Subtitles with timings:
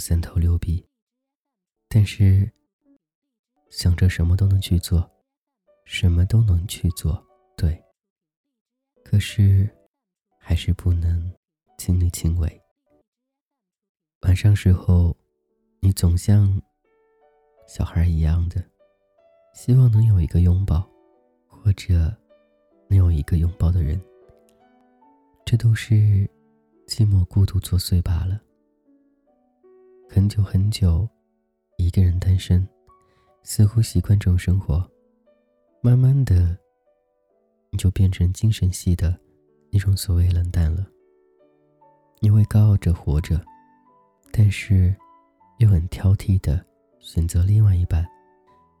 [0.00, 0.84] 三头六臂，
[1.88, 2.50] 但是
[3.68, 5.08] 想着什么都能去做，
[5.84, 7.22] 什么都能去做，
[7.56, 7.80] 对。
[9.04, 9.68] 可是
[10.38, 11.32] 还是不能
[11.76, 12.60] 亲力亲为。
[14.22, 15.16] 晚上时候，
[15.80, 16.60] 你总像
[17.68, 18.64] 小孩一样的，
[19.54, 20.88] 希望能有一个拥抱，
[21.46, 22.16] 或者
[22.88, 24.00] 能有一个拥抱的人。
[25.44, 25.94] 这都是
[26.86, 28.40] 寂寞孤独作祟罢了。
[30.12, 31.08] 很久很久，
[31.76, 32.66] 一个人单身，
[33.44, 34.84] 似乎习惯这种生活。
[35.80, 36.58] 慢慢的，
[37.70, 39.16] 你就变成精神系的
[39.70, 40.84] 那种所谓冷淡了。
[42.18, 43.40] 你会高傲着活着，
[44.32, 44.92] 但是
[45.58, 46.66] 又很挑剔的
[46.98, 48.04] 选择另外一半。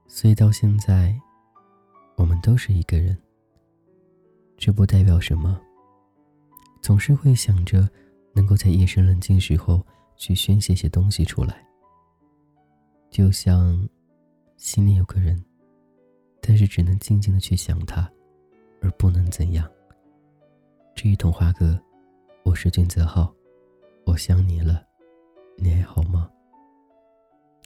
[0.08, 1.16] 所以到现在，
[2.16, 3.16] 我们都是一个人。
[4.58, 5.60] 这不代表什么。
[6.82, 7.88] 总是会想着，
[8.32, 9.80] 能够在夜深人静时候。
[10.20, 11.66] 去宣泄些东西出来，
[13.10, 13.88] 就像
[14.58, 15.42] 心里有个人，
[16.42, 18.06] 但是只能静静的去想他，
[18.82, 19.66] 而不能怎样。
[20.94, 21.80] 这一童话歌，
[22.42, 23.34] 我是俊泽浩，
[24.04, 24.86] 我想你了，
[25.56, 26.30] 你还好吗？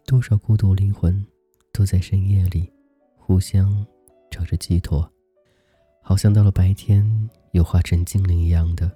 [0.06, 1.27] 多少孤独灵魂
[1.72, 2.72] 都在深夜里
[3.16, 3.84] 互相
[4.30, 5.11] 找着寄托，
[6.00, 7.05] 好像到了白天
[7.50, 8.89] 又化成精灵一样的，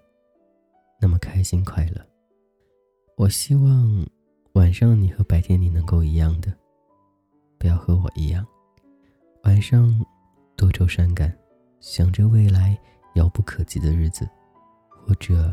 [1.01, 2.07] 那么开心快乐。
[3.19, 4.07] 我希望
[4.53, 6.55] 晚上你和白天你能够一样的，
[7.59, 8.47] 不要和我一样。
[9.43, 9.93] 晚上
[10.55, 11.37] 多愁善感，
[11.81, 12.79] 想着未来
[13.17, 14.25] 遥不可及的日子，
[14.89, 15.53] 或者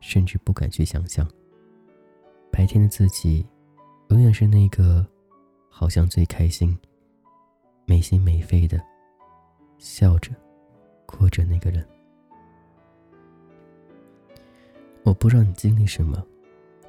[0.00, 1.26] 甚至不敢去想象。
[2.52, 3.46] 白天的自己，
[4.10, 5.06] 永远是那个
[5.70, 6.78] 好像最开心、
[7.86, 8.78] 没心没肺的，
[9.78, 10.30] 笑着、
[11.06, 11.88] 哭着那个人。
[15.04, 16.22] 我不知道你经历什么。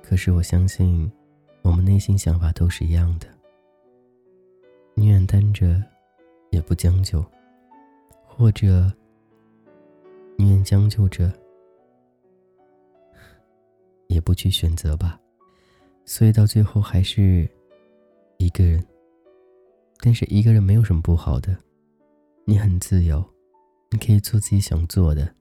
[0.09, 1.09] 可是我相信，
[1.61, 3.27] 我们内心想法都是一样的。
[4.95, 5.79] 宁愿单着，
[6.49, 7.23] 也不将就；
[8.25, 8.91] 或者
[10.35, 11.31] 宁愿将就着，
[14.07, 15.21] 也不去选择吧。
[16.05, 17.47] 所以到最后还是
[18.39, 18.83] 一个人。
[19.99, 21.55] 但是一个人没有什么不好的，
[22.45, 23.23] 你很自由，
[23.91, 25.35] 你可以做自己想做的，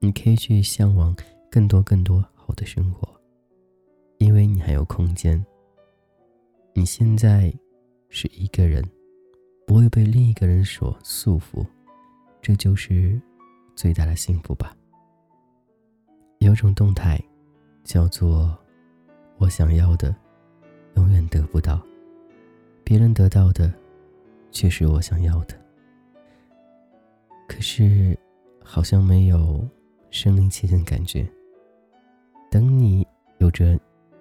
[0.00, 1.14] 你可以去向往
[1.48, 3.16] 更多更多好的生活。
[4.18, 5.44] 因为你还有空间。
[6.74, 7.52] 你现在
[8.08, 8.84] 是一个人，
[9.66, 11.66] 不会被另一个人所束缚，
[12.40, 13.20] 这就是
[13.74, 14.76] 最大的幸福吧。
[16.38, 17.20] 有种动态，
[17.82, 18.56] 叫做
[19.38, 20.14] “我想要的，
[20.94, 21.80] 永远得不到；
[22.84, 23.72] 别人得到的，
[24.52, 25.54] 却是我想要的。”
[27.48, 28.16] 可是，
[28.62, 29.66] 好像没有
[30.10, 31.28] 身临其境感觉。
[32.50, 33.06] 等你
[33.38, 33.78] 有着。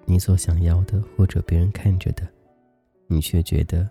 [0.09, 2.25] 你所想要的，或者别人看着的，
[3.07, 3.88] 你却觉得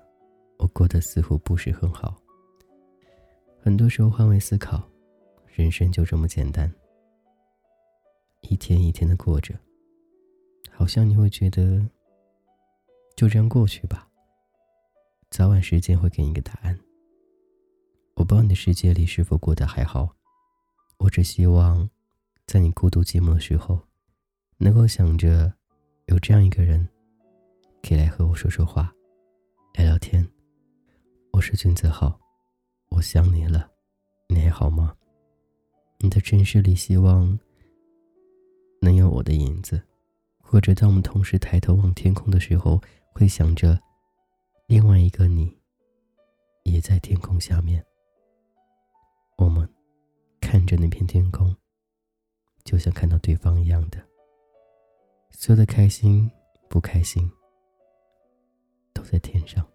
[0.56, 2.16] 我过得似乎不是很好。
[3.60, 4.82] 很多时候换位思考，
[5.46, 6.72] 人生就这么简单，
[8.40, 9.54] 一天一天的过着，
[10.72, 11.86] 好像你会觉得
[13.14, 14.08] 就这样过去吧，
[15.28, 16.78] 早晚时间会给你一个答案。
[18.14, 20.16] 我不知道你的世界里是否过得还好，
[20.96, 21.90] 我只希望
[22.46, 23.80] 在你孤独寂寞的时候，
[24.56, 25.52] 能够想着。
[26.06, 26.88] 有这样一个人，
[27.82, 28.94] 可以来和我说说话，
[29.74, 30.24] 聊聊天。
[31.32, 32.16] 我是君子浩，
[32.90, 33.68] 我想你了，
[34.28, 34.94] 你还好吗？
[35.98, 37.36] 你的城市里，希望
[38.80, 39.82] 能有我的影子，
[40.40, 42.80] 或者当我们同时抬头望天空的时候，
[43.12, 43.76] 会想着
[44.68, 45.58] 另外一个你，
[46.62, 47.84] 也在天空下面。
[49.38, 49.68] 我们
[50.40, 51.54] 看着那片天空，
[52.62, 53.98] 就像看到对方一样的。
[55.30, 56.30] 所有的开心、
[56.68, 57.30] 不开心，
[58.92, 59.66] 都在天上。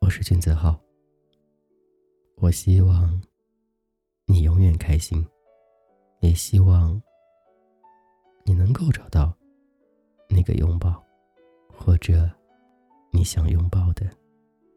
[0.00, 0.80] 我是君泽浩。
[2.36, 3.22] 我希望
[4.26, 5.24] 你永远开心，
[6.20, 7.00] 也希望
[8.44, 9.32] 你能够找到
[10.28, 11.00] 那个拥抱，
[11.68, 12.28] 或者
[13.12, 14.10] 你想拥抱的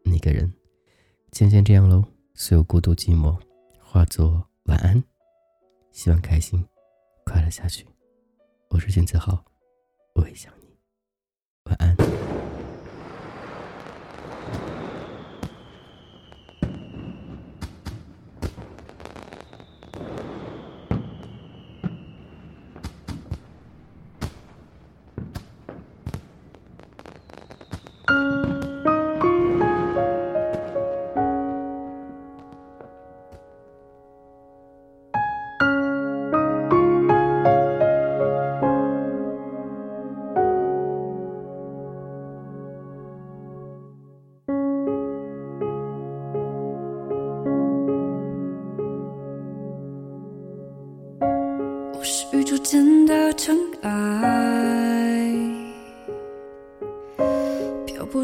[0.04, 0.52] 那个人。
[1.32, 2.04] 今天这样喽，
[2.34, 3.36] 所有孤独寂寞
[3.82, 5.02] 化作晚安。
[5.90, 6.64] 希望开心、
[7.24, 7.86] 快乐下去。
[8.76, 9.42] 我是金子豪，
[10.16, 10.66] 我也想你，
[11.64, 12.05] 晚安。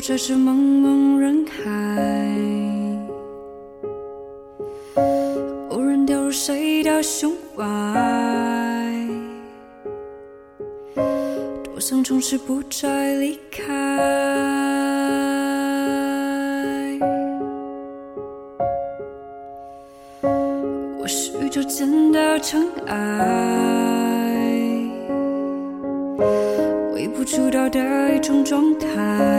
[0.04, 1.62] 这是茫茫人海，
[5.68, 7.62] 偶然掉入谁的胸怀，
[11.62, 13.62] 多想从此不再离开。
[20.98, 24.36] 我是宇宙间的尘埃，
[26.92, 29.31] 微不足道的一种状态。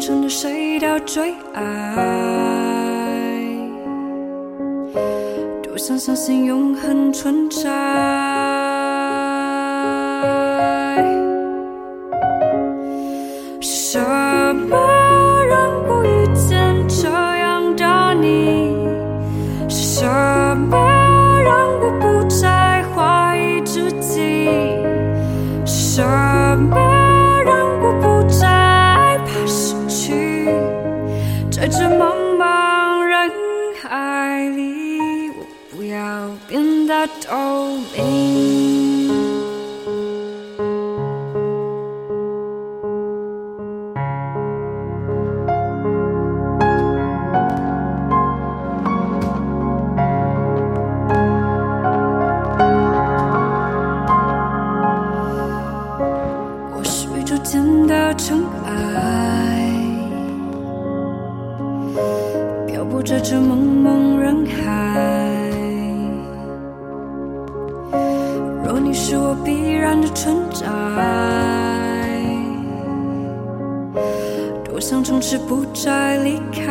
[0.00, 1.64] 成了谁的最爱，
[5.62, 8.47] 多想相信永恒存在。
[32.08, 33.30] 茫茫人
[33.82, 38.97] 海里，我不要变得透明。
[69.00, 70.66] 是我必然的存在，
[74.64, 76.62] 多想从此不再离开。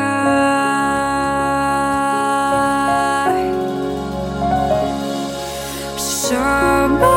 [5.97, 7.16] 是什么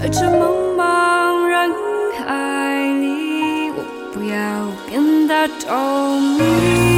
[0.00, 1.70] 在这茫茫人
[2.16, 6.89] 海里，我不要变得透明。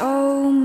[0.00, 0.61] oh